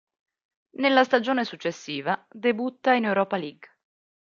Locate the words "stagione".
1.03-1.45